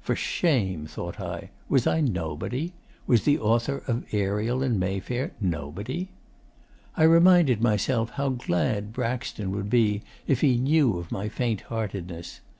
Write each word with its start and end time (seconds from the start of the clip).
'For 0.00 0.14
shame! 0.14 0.86
thought 0.86 1.18
I. 1.18 1.50
Was 1.68 1.88
I 1.88 2.00
nobody? 2.00 2.72
Was 3.08 3.24
the 3.24 3.40
author 3.40 3.82
of 3.88 4.04
"Ariel 4.12 4.62
in 4.62 4.78
Mayfair" 4.78 5.32
nobody? 5.40 6.08
'I 6.96 7.02
reminded 7.02 7.60
myself 7.60 8.10
how 8.10 8.28
glad 8.28 8.92
Braxton 8.92 9.50
would 9.50 9.68
be 9.70 10.02
if 10.28 10.40
he 10.40 10.56
knew 10.56 10.98
of 10.98 11.10
my 11.10 11.28
faint 11.28 11.62
heartedness. 11.62 12.40